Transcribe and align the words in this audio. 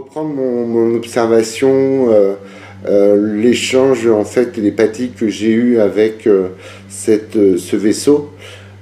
reprendre 0.00 0.34
mon, 0.34 0.94
observation, 0.94 2.08
l'échange 2.86 4.06
en 4.06 4.24
fait 4.24 4.52
télépathique 4.52 5.16
que 5.16 5.28
j'ai 5.28 5.52
eu 5.52 5.78
avec 5.78 6.28
cette, 6.88 7.36
ce 7.58 7.76
vaisseau 7.76 8.30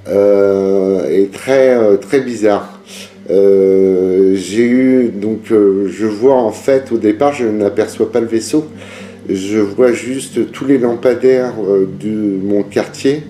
est 0.07 1.31
très, 1.33 1.97
très 1.97 2.21
bizarre. 2.21 2.81
j'ai 3.29 4.65
eu, 4.65 5.09
donc 5.09 5.47
je 5.49 6.05
vois 6.05 6.35
en 6.35 6.51
fait 6.51 6.91
au 6.91 6.97
départ, 6.97 7.33
je 7.33 7.45
n'aperçois 7.45 8.11
pas 8.11 8.21
le 8.21 8.27
vaisseau, 8.27 8.65
je 9.29 9.59
vois 9.59 9.91
juste 9.91 10.51
tous 10.51 10.65
les 10.65 10.77
lampadaires 10.77 11.53
de 12.01 12.39
mon 12.41 12.63
quartier 12.63 13.23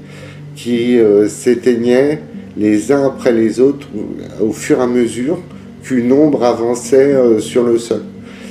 qui 0.55 0.99
s'éteignaient 1.27 2.21
les 2.57 2.91
uns 2.91 3.07
après 3.07 3.31
les 3.31 3.59
autres 3.59 3.87
au 4.41 4.51
fur 4.51 4.79
et 4.79 4.83
à 4.83 4.87
mesure 4.87 5.39
qu'une 5.83 6.11
ombre 6.11 6.43
avançait 6.43 7.13
euh, 7.13 7.39
sur 7.39 7.63
le 7.63 7.77
sol. 7.77 8.01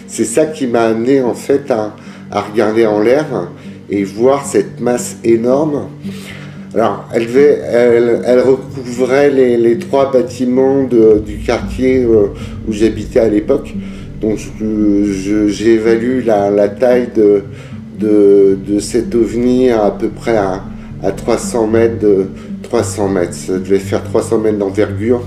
C'est 0.06 0.24
ça 0.24 0.46
qui 0.46 0.66
m'a 0.66 0.82
amené 0.82 1.20
en 1.22 1.34
fait 1.34 1.70
à, 1.70 1.94
regarder 2.30 2.86
en 2.86 3.00
l'air 3.00 3.26
et 3.90 4.04
voir 4.04 4.44
cette 4.44 4.80
masse 4.80 5.16
énorme. 5.24 5.88
Alors, 6.74 7.08
elle, 7.14 7.28
elle, 7.34 8.40
recouvrait 8.40 9.30
les, 9.30 9.78
trois 9.78 10.12
bâtiments 10.12 10.84
du 10.84 11.38
quartier 11.38 12.04
euh, 12.04 12.26
où 12.66 12.72
j'habitais 12.72 13.20
à 13.20 13.28
l'époque. 13.28 13.74
Donc, 14.20 14.38
j'évalue 15.48 16.24
la, 16.26 16.50
la, 16.50 16.68
taille 16.68 17.08
de, 17.14 17.42
de, 17.98 18.78
cet 18.80 19.14
ovni 19.14 19.70
à, 19.70 19.90
peu 19.90 20.08
près 20.08 20.36
à, 20.36 20.64
à 21.02 21.12
300 21.12 21.66
mètres. 21.68 21.98
De, 22.00 22.26
300 22.68 23.08
mètres, 23.08 23.34
ça 23.34 23.58
devait 23.58 23.78
faire 23.78 24.02
300 24.04 24.38
mètres 24.38 24.58
d'envergure. 24.58 25.22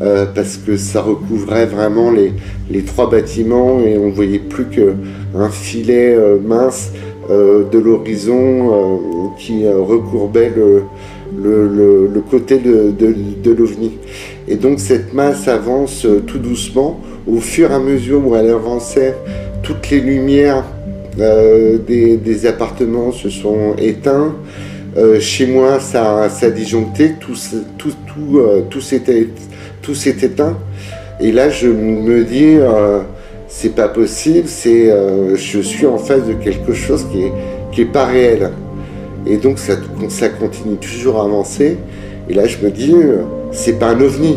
Euh, 0.00 0.26
parce 0.32 0.56
que 0.58 0.76
ça 0.76 1.02
recouvrait 1.02 1.66
vraiment 1.66 2.12
les, 2.12 2.82
trois 2.82 3.10
bâtiments 3.10 3.80
et 3.80 3.98
on 3.98 4.10
voyait 4.10 4.38
plus 4.38 4.66
qu'un 4.66 5.50
filet 5.50 6.14
euh, 6.14 6.38
mince 6.38 6.92
euh, 7.30 7.64
de 7.68 7.78
l'horizon 7.80 9.34
qui 9.38 9.66
recourbait 9.66 10.52
le, 10.56 12.20
côté 12.30 12.58
de, 12.58 13.50
l'OVNI. 13.50 13.98
Et 14.46 14.54
donc 14.54 14.78
cette 14.78 15.14
masse 15.14 15.48
avance 15.48 16.06
tout 16.26 16.38
doucement. 16.38 17.00
Au 17.26 17.40
fur 17.40 17.70
et 17.72 17.74
à 17.74 17.78
mesure 17.78 18.26
où 18.26 18.36
elle 18.36 18.50
avançait, 18.50 19.14
toutes 19.62 19.90
les 19.90 20.00
lumières 20.00 20.64
des, 21.16 22.46
appartements 22.46 23.10
se 23.10 23.30
sont 23.30 23.74
éteintes. 23.78 24.34
chez 25.20 25.46
moi, 25.46 25.80
ça, 25.80 26.28
ça 26.30 26.46
a 26.46 26.50
disjoncté, 26.50 27.14
tout, 27.20 27.34
tout, 27.76 27.92
tout, 28.06 28.40
tout 28.70 28.80
s'était 28.80 29.26
tout 29.88 29.94
s'est 29.94 30.18
éteint. 30.20 30.54
Et 31.18 31.32
là, 31.32 31.48
je 31.48 31.66
me 31.66 32.22
dis, 32.22 32.56
euh, 32.56 33.00
c'est 33.48 33.74
pas 33.74 33.88
possible, 33.88 34.46
c'est, 34.46 34.90
euh, 34.90 35.34
je 35.34 35.60
suis 35.60 35.86
en 35.86 35.96
face 35.96 36.26
de 36.26 36.34
quelque 36.34 36.74
chose 36.74 37.06
qui 37.10 37.80
est, 37.80 37.84
pas 37.86 38.04
réel. 38.04 38.50
Et 39.26 39.38
donc, 39.38 39.58
ça, 39.58 39.76
ça 40.10 40.28
continue 40.28 40.76
toujours 40.76 41.22
à 41.22 41.24
avancer. 41.24 41.78
Et 42.28 42.34
là, 42.34 42.46
je 42.46 42.58
me 42.58 42.70
dis, 42.70 42.92
euh, 42.92 43.22
c'est 43.50 43.78
pas 43.78 43.88
un 43.88 44.00
ovni. 44.02 44.36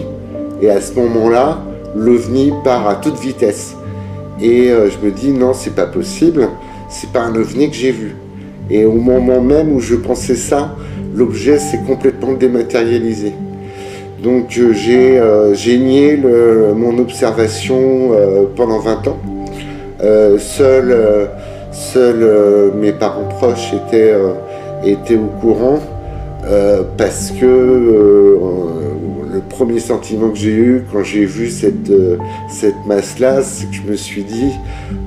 Et 0.61 0.69
à 0.69 0.79
ce 0.79 0.93
moment-là, 0.93 1.61
l'ovni 1.93 2.53
part 2.63 2.87
à 2.87 2.95
toute 2.95 3.19
vitesse. 3.19 3.75
Et 4.41 4.69
je 4.69 5.05
me 5.05 5.11
dis, 5.11 5.31
non, 5.31 5.53
c'est 5.53 5.75
pas 5.75 5.85
possible, 5.85 6.47
c'est 6.89 7.11
pas 7.11 7.23
un 7.23 7.35
ovni 7.35 7.69
que 7.69 7.75
j'ai 7.75 7.91
vu. 7.91 8.15
Et 8.69 8.85
au 8.85 8.93
moment 8.93 9.41
même 9.41 9.73
où 9.73 9.81
je 9.81 9.95
pensais 9.95 10.35
ça, 10.35 10.75
l'objet 11.13 11.59
s'est 11.59 11.81
complètement 11.85 12.31
dématérialisé. 12.31 13.33
Donc 14.21 14.55
euh, 14.57 14.71
j'ai 14.73 15.17
euh, 15.17 15.55
nié 15.77 16.17
mon 16.75 16.99
observation 16.99 18.11
euh, 18.13 18.43
pendant 18.55 18.79
20 18.79 19.07
ans. 19.07 19.17
seuls 20.37 21.29
seul, 21.71 22.71
mes 22.75 22.91
parents 22.91 23.29
proches 23.29 23.73
étaient, 23.73 24.13
étaient 24.83 25.15
au 25.15 25.29
courant 25.39 25.79
parce 26.97 27.31
que 27.31 27.45
le 27.45 29.39
premier 29.49 29.79
sentiment 29.79 30.29
que 30.29 30.37
j'ai 30.37 30.51
eu 30.53 30.83
quand 30.91 31.03
j'ai 31.03 31.25
vu 31.25 31.49
cette, 31.49 31.91
cette 32.49 32.85
masse-là, 32.85 33.41
c'est 33.41 33.67
que 33.67 33.75
je 33.75 33.89
me 33.89 33.95
suis 33.95 34.23
dit, 34.23 34.51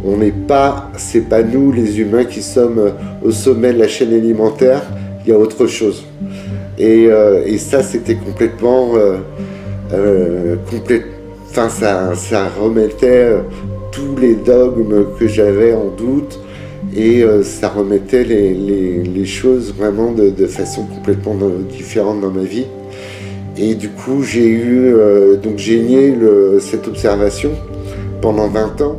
on 0.05 0.17
n'est 0.17 0.31
pas, 0.31 0.91
c'est 0.97 1.29
pas 1.29 1.43
nous 1.43 1.71
les 1.71 2.01
humains 2.01 2.25
qui 2.25 2.41
sommes 2.41 2.93
au 3.23 3.31
sommet 3.31 3.75
de 3.75 3.79
la 3.79 3.89
chaîne 3.89 4.15
alimentaire, 4.15 4.83
il 5.25 5.31
y 5.31 5.35
a 5.35 5.39
autre 5.39 5.67
chose. 5.67 6.05
Euh, 6.81 7.43
et, 7.47 7.59
ça, 7.59 7.83
c'était 7.83 8.17
complètement. 8.17 8.93
Euh, 8.97 9.19
euh, 9.93 10.57
enfin, 11.51 11.69
ça, 11.69 12.15
ça 12.15 12.49
remettait 12.61 13.33
tous 13.93 14.17
les 14.21 14.35
dogmes 14.35 15.07
que 15.19 15.29
j'avais 15.29 15.73
en 15.73 15.89
doute 15.89 16.41
et 16.97 17.25
ça 17.43 17.69
remettait 17.69 18.25
les, 18.25 19.25
choses 19.25 19.73
vraiment 19.77 20.13
de, 20.13 20.47
façon 20.47 20.85
complètement 20.85 21.37
différente 21.71 22.21
dans 22.21 22.31
ma 22.31 22.43
vie. 22.43 22.67
Et 23.57 23.75
du 23.75 23.89
coup, 23.89 24.23
j'ai 24.23 24.49
eu, 24.49 24.95
donc 25.43 25.59
j'ai 25.59 25.81
nié 25.81 26.15
cette 26.61 26.89
observation 26.89 27.51
pendant 28.21 28.49
20 28.49 28.81
ans. 28.83 28.99